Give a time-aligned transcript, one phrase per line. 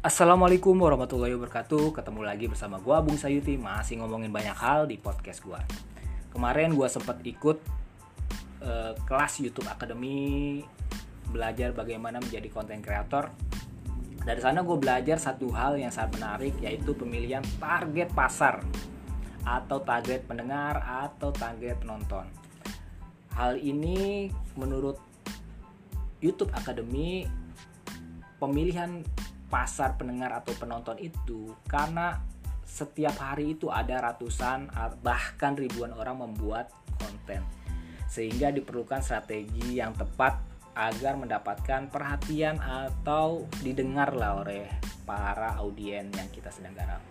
[0.00, 1.92] Assalamualaikum warahmatullahi wabarakatuh.
[1.92, 3.60] Ketemu lagi bersama gua Bung Sayuti.
[3.60, 5.60] Masih ngomongin banyak hal di podcast gua.
[6.32, 7.60] Kemarin gua sempat ikut
[8.64, 10.64] uh, kelas YouTube Academy
[11.28, 13.28] Belajar bagaimana menjadi konten kreator.
[14.24, 18.64] Dari sana gue belajar satu hal yang sangat menarik Yaitu pemilihan target pasar
[19.44, 22.24] Atau target pendengar Atau target penonton.
[23.36, 24.96] Hal ini menurut
[26.24, 27.28] YouTube Academy
[28.40, 29.04] Pemilihan
[29.50, 32.22] pasar pendengar atau penonton itu karena
[32.62, 34.70] setiap hari itu ada ratusan
[35.02, 36.70] bahkan ribuan orang membuat
[37.02, 37.42] konten
[38.06, 40.38] sehingga diperlukan strategi yang tepat
[40.74, 44.70] agar mendapatkan perhatian atau didengarlah oleh
[45.02, 47.02] para audien yang kita sedang garap.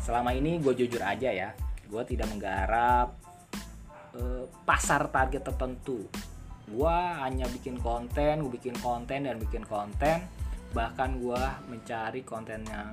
[0.00, 1.52] Selama ini gue jujur aja ya,
[1.84, 3.12] gue tidak menggarap
[4.16, 6.08] uh, pasar target tertentu.
[6.68, 10.24] Gue hanya bikin konten, gue bikin konten dan bikin konten
[10.76, 12.92] bahkan gue mencari konten yang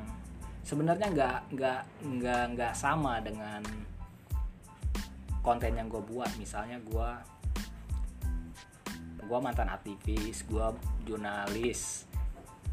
[0.63, 3.61] sebenarnya nggak nggak nggak nggak sama dengan
[5.43, 6.31] konten yang gue buat.
[6.39, 7.09] Misalnya gue
[9.25, 10.65] gue mantan aktivis gue
[11.03, 12.05] jurnalis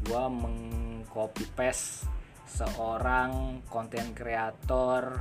[0.05, 2.05] gue mengcopy paste
[2.45, 5.17] seorang konten kreator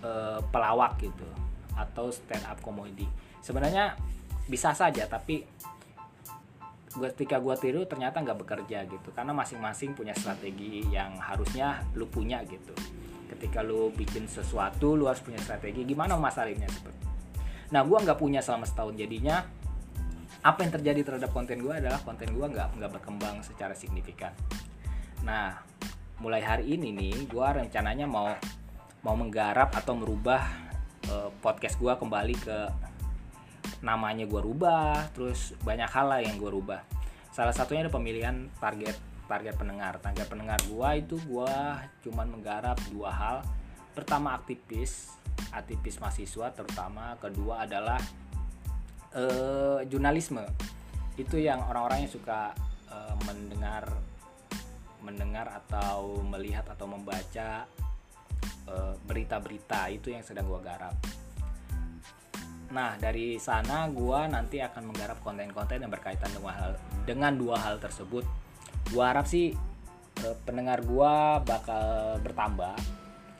[0.00, 1.28] uh, pelawak gitu
[1.76, 3.04] atau stand up comedy
[3.44, 3.94] sebenarnya
[4.48, 5.44] bisa saja tapi
[6.96, 9.08] gua ketika gue tiru ternyata nggak bekerja gitu.
[9.12, 12.72] Karena masing-masing punya strategi yang harusnya lu punya gitu.
[13.28, 15.84] Ketika lu bikin sesuatu lu harus punya strategi.
[15.84, 17.08] Gimana masalahnya seperti
[17.68, 19.44] nah gue nggak punya selama setahun jadinya
[20.40, 24.32] apa yang terjadi terhadap konten gue adalah konten gue nggak nggak berkembang secara signifikan.
[25.26, 25.58] Nah
[26.22, 28.32] mulai hari ini nih gue rencananya mau
[29.02, 30.42] mau menggarap atau merubah
[31.10, 32.58] uh, podcast gue kembali ke
[33.78, 36.82] namanya gue rubah terus banyak hal lah yang gue rubah.
[37.30, 38.98] Salah satunya ada pemilihan target
[39.30, 40.02] target pendengar.
[40.02, 41.56] Target pendengar gue itu gue
[42.08, 43.36] cuman menggarap dua hal.
[43.94, 45.14] Pertama aktivis
[45.54, 47.14] aktivis mahasiswa terutama.
[47.22, 48.00] Kedua adalah
[49.14, 50.42] uh, jurnalisme.
[51.14, 52.54] Itu yang orang-orang yang suka
[52.90, 53.86] uh, mendengar
[54.98, 57.64] mendengar atau melihat atau membaca
[58.66, 59.88] eh, berita-berita.
[59.94, 61.17] Itu yang sedang gue garap
[62.68, 66.72] Nah, dari sana gue nanti akan menggarap konten-konten yang berkaitan dengan hal
[67.08, 68.28] dengan dua hal tersebut.
[68.92, 69.56] Gue harap sih
[70.20, 71.12] eh, pendengar gue
[71.48, 72.76] bakal bertambah,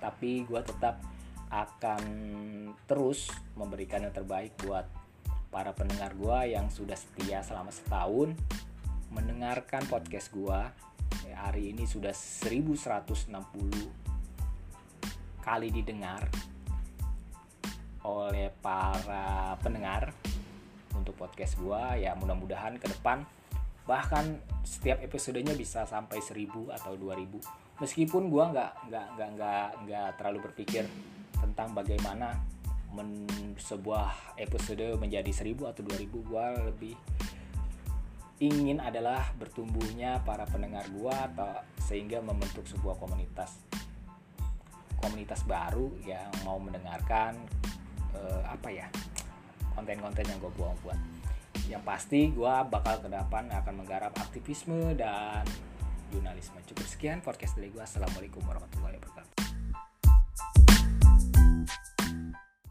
[0.01, 1.05] tapi gue tetap
[1.49, 2.03] akan
[2.85, 4.85] terus memberikan yang terbaik buat
[5.49, 8.33] para pendengar gue yang sudah setia selama setahun
[9.13, 10.61] mendengarkan podcast gue.
[11.25, 13.33] Ya, hari ini sudah 1160
[15.41, 16.29] kali didengar
[18.07, 20.15] oleh para pendengar
[20.95, 21.95] untuk podcast gua.
[21.99, 23.27] Ya mudah-mudahan ke depan
[23.89, 24.37] bahkan
[24.69, 30.39] setiap episodenya bisa sampai 1000 atau 2000 meskipun gua nggak nggak nggak nggak nggak terlalu
[30.45, 30.85] berpikir
[31.41, 32.37] tentang bagaimana
[32.93, 33.25] men,
[33.57, 36.93] sebuah episode menjadi 1000 atau 2000 gua lebih
[38.45, 43.57] ingin adalah bertumbuhnya para pendengar gua atau sehingga membentuk sebuah komunitas.
[45.01, 47.41] Komunitas baru yang mau mendengarkan
[48.19, 48.87] uh, apa ya
[49.79, 50.99] konten-konten yang gue buang buat.
[51.71, 55.47] Yang pasti gue bakal ke depan akan menggarap aktivisme dan
[56.11, 56.59] jurnalisme.
[56.67, 59.39] Cukup sekian podcast dari gue assalamualaikum warahmatullahi wabarakatuh